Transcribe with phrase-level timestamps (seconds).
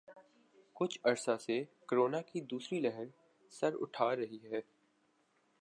[0.75, 3.05] کچھ عرصہ سے کورونا کی دوسری لہر
[3.53, 4.61] سر اٹھا رہی ہے